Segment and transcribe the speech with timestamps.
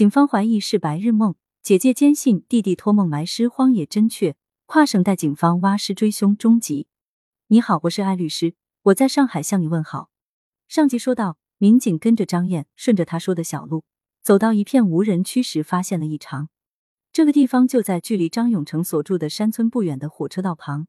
[0.00, 4.34] 警方怀疑是白日梦，姐姐坚信弟弟托梦埋尸荒野真确，
[4.64, 6.86] 跨省带警方挖尸追凶终极。
[7.48, 10.08] 你好，我是艾律师，我在上海向你问好。
[10.68, 13.84] 上集说到，民警跟着张燕，顺着他说的小路，
[14.22, 16.48] 走到一片无人区时，发现了异常。
[17.12, 20.86] 这个地方就在距离张永成所住的山村不远的火车道旁。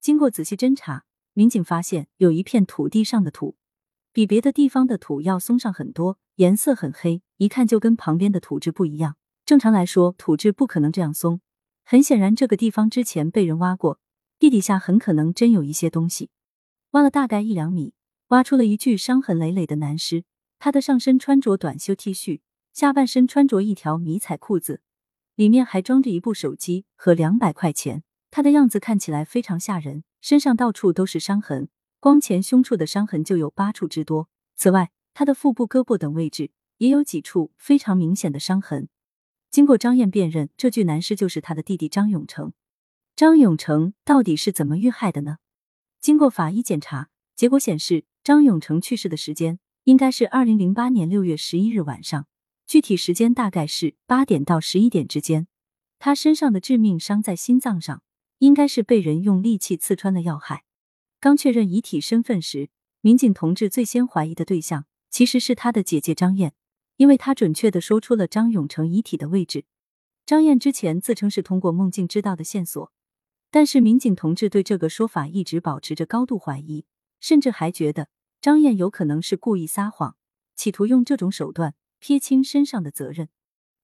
[0.00, 3.56] 经过仔细侦查，民警发现有一片土地上的土，
[4.18, 9.14] 比别的地方的土要松上很多，颜色很黑，一看就跟旁边的土质不一样。
[9.46, 11.40] 正常来说，土质不可能这样松。
[11.84, 14.00] 很显然，这个地方之前被人挖过，
[14.40, 16.30] 地底下很可能真有一些东西。
[16.90, 17.94] 挖了大概一两米，
[18.30, 20.24] 挖出了一具伤痕累累的男尸。
[20.58, 22.40] 他的上身穿着短袖 T 恤，
[22.72, 24.80] 下半身穿着一条迷彩裤子。
[25.36, 31.68] 里面还装着一部手机和两百块钱，他的样子看起来非常吓人，身上到处都是伤痕，
[32.00, 34.28] 光前胸处的伤痕就有八处之多。
[34.54, 38.88] 此外，他的腹部、胳膊等位置也有几处非常明显的伤痕。
[39.50, 42.52] 经过张燕辨认，这具男尸就是他的弟弟张永成。
[43.16, 45.38] 张永成到底是怎么遇害的呢？
[46.00, 52.26] 经过法医检查，结果显示张永成去世的时间应该是二零零八年六月十一日晚上。
[52.66, 55.48] 具体时间大概是八点到十一点之间。
[55.98, 58.02] 他身上的致命伤在心脏上，
[58.38, 60.64] 应该是被人用利器刺穿了要害。
[61.20, 66.54] 刚确认遗体身份时，民警同志最先怀疑的对象其实是他的姐姐张燕，
[66.96, 69.64] 因为她准确的说出了张永成遗体的位置。
[70.24, 72.92] 张燕之前自称是通过梦境知道的线索，
[73.50, 76.84] 但是民警同志对这个说法一直保持着高度怀疑，
[77.18, 78.08] 甚至还觉得
[78.40, 80.16] 张燕有可能是故意撒谎，
[80.54, 81.74] 企图用这种手段。
[82.00, 83.28] 撇清身上的责任，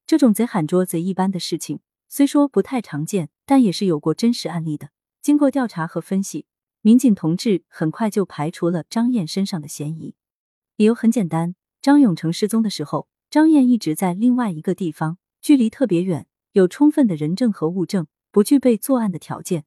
[0.06, 4.90] 这种贼喊捉贼一般的事情，虽说不太常见，但也是有过真实案例的。
[5.20, 6.46] 经过调查和分析，
[6.86, 10.14] 民警同志很快就排除了张燕身上的嫌疑。
[10.76, 19.64] 理由很简单，张永成失踪的时候，张燕一直在另外一个地方，距离特别远，有充分的人证和物证，不具备作案的条件。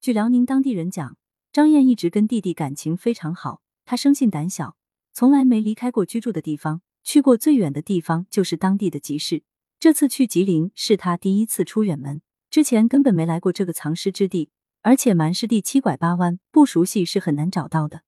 [0.00, 1.16] 据辽宁当地人讲，
[1.52, 4.76] 张燕一直跟弟弟感情非常好，他生性胆小，
[5.12, 6.82] 从来没离开过居住的地方。
[7.04, 9.44] 去过最远的地方就是当地的集市，
[9.78, 14.50] 这次去吉林是他第一次出远门，之前根本没来过这个藏尸之地，
[14.82, 18.02] 而且蛮尸地七拐八弯，不熟悉是很难找到的。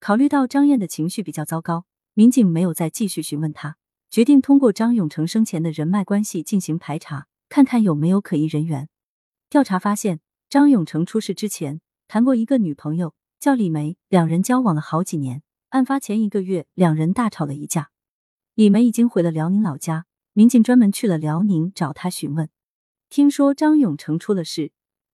[0.00, 3.76] 考虑到张燕的情绪比较糟糕，民警没有再继续询问他，
[4.10, 8.88] 决定通过张永成生前的人脉关系进行排查，看看有没有可疑人员。
[9.48, 15.42] 调查发现，张永成出事之前谈过一个女朋友，叫李梅，两人交往了好几年。
[15.70, 17.90] 案发前一个月，两人大吵了一架。
[18.54, 22.50] 李梅已经回了辽宁老家，民警专门去了辽宁找他询问。
[23.08, 24.72] 听说张永成出了事，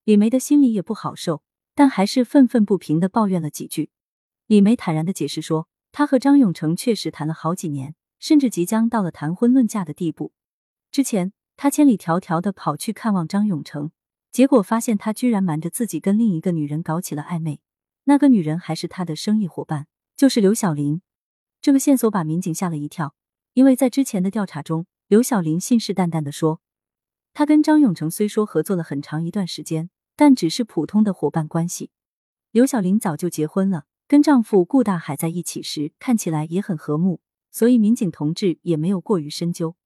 [0.09, 1.43] 李梅的心里也不好受，
[1.75, 3.91] 但还是愤愤不平的抱怨了几句。
[4.47, 10.33] 李梅坦然的解释说，她和张永成确实谈了好几年，甚至即将到了谈婚论嫁的地步。
[10.91, 13.91] 之前她千里迢迢的跑去看望张永成，
[14.31, 17.59] 结果发现他居然瞒着自己跟另一个女人搞起了暧昧，
[18.05, 19.85] 那个女人还是他的生意伙伴，
[20.17, 21.03] 就是刘小玲。
[21.61, 23.13] 这个线索把民警吓了一跳。
[23.53, 26.61] 因为在之前的调查中，刘晓玲信誓旦旦的说，
[27.31, 31.91] 她跟张永成虽说合作了很长一段时间，但只是普通的伙伴关系。
[32.51, 37.21] 刘晓玲早就结婚了，跟丈夫顾大海在一起时看起来也很和睦，
[37.51, 39.77] 所以民警同志也没有过于深究。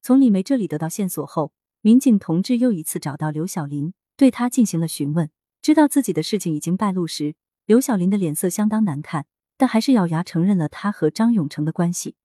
[0.00, 1.52] 从李梅这里得到线索后，
[1.82, 5.30] 民警同志又一次找到刘晓玲，对她进行了询问。
[5.60, 7.34] 知道自己的事情已经败露时，
[7.66, 9.26] 刘晓玲的脸色相当难看，
[9.58, 12.16] 但还是咬牙承认了她和张永成的关系。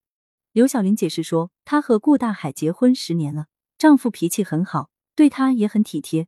[0.52, 6.26] 刘小玲解释说，她和顾大海结婚十年了，丈夫脾气很好，对她也很体贴。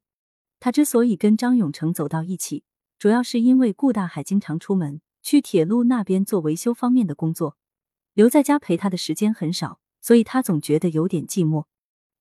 [0.65, 2.63] 他之所以跟张永成走到一起，
[2.97, 7.57] 主要是因为顾大海经常出门去铁路那边做维修方面的工作，
[8.15, 11.65] 留在家陪他的时间很少，所以他总觉得有点寂寞。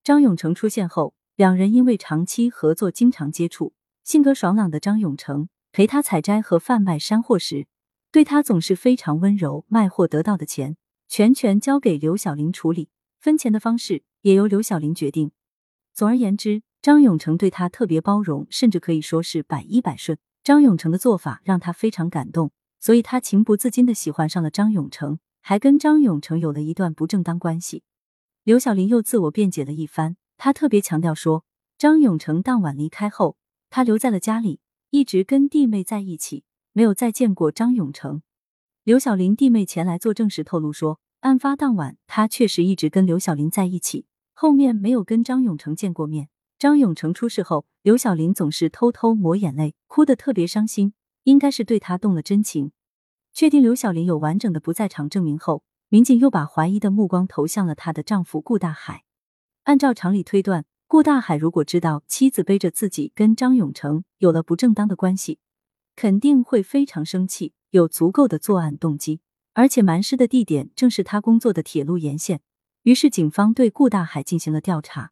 [0.03, 7.68] 张永成出现后，两人因为长期合作，经常接触，性格爽朗的张永成陪他采摘和贩卖山货时，
[8.12, 10.78] 对他总是非常温柔，卖货得到的钱。
[11.07, 15.31] 全权交给刘小玲处理，分钱的方式也由刘小玲决定。
[15.94, 20.18] 总而言之，张永成对她特别包容，甚至可以说是百依百顺。
[20.44, 27.83] 张永成的做法让她非常感动，所以她情不自禁的喜欢上了张永成，还跟张永成有了一段不正当关系。
[28.44, 31.45] 刘小玲又自我辩解了一番，她特别强调说，
[31.78, 33.38] 张永成当晚离开后，
[33.69, 36.44] 她留在了家里，一直跟弟妹在一起，
[36.74, 38.24] 没有再见过张永成。
[38.84, 46.30] 刘小玲弟妹前来作证时透露说，案发当晚她确实一直跟刘小玲在一起，后面没有跟张永成见过面。
[46.62, 50.94] 张永成出事后，刘小玲总是偷偷抹眼泪，哭得特别伤心，
[51.24, 52.72] 应该是对他动了真情。
[53.34, 59.06] 确定刘小玲有完整的不在场证明后，民警又把怀疑的目光投向了她的丈夫顾大海。
[59.63, 65.40] 按照常理推断，顾大海如果知道妻子背着自己跟张永成有了不正当的关系，
[65.96, 69.22] 肯定会非常生气，有足够的作案动机。
[69.54, 72.42] 而且埋尸的地点正是他工作的铁路沿线，
[72.84, 75.11] 于是警方对顾大海进行了调查。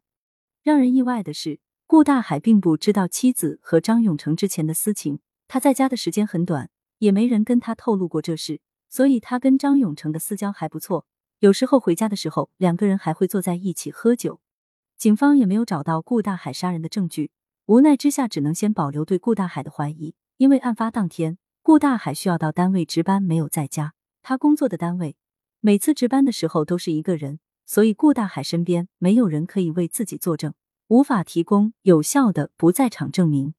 [0.62, 6.68] 让人意外的是，顾大海并不知道妻子和张永成之前的私情，他在家的时间很短，
[6.98, 11.06] 也没人跟他透露过这事，所以他跟张永成的私交还不错。
[11.38, 14.40] 有时候回家的时候，两个人还会坐在一起喝酒。
[14.98, 17.30] 警方也没有找到顾大海杀人的证据，
[17.64, 23.94] 无奈之下，只能先保留对顾大海的怀疑，因为案发当天，顾大海需要到单位值班，没有在家。
[24.22, 25.16] 他工作的单位
[25.60, 27.40] 每次值班的时候都是一个人，
[27.70, 30.54] 所以顾大海身边没有人可以为自己作证，
[30.88, 33.54] 无法提供有效的不在场证明。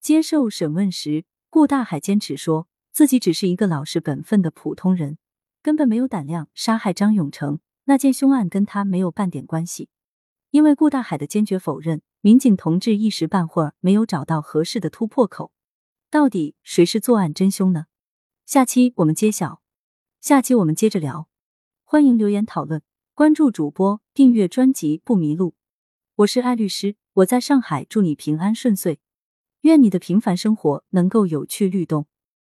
[0.00, 5.18] 接受审问时，顾大海坚持说自己只是一个老实本分的普通人，
[5.60, 9.88] 根本没有胆量杀害张永成，那件凶案跟他没有半点关系。
[10.50, 15.50] 因为顾大海的坚决否认，民警同志一时半会儿没有找到合适的突破口。
[16.08, 17.86] 到底谁是作案真凶呢？
[18.46, 19.62] 下期我们揭晓。
[20.20, 21.28] 下期我们接着聊，
[21.82, 22.80] 欢迎留言讨论，
[23.18, 25.56] 关注主播，订阅专辑不迷路。
[26.18, 29.00] 我是艾律师，我在上海，祝你平安顺遂，
[29.62, 32.06] 愿你的平凡生活能够有趣律动。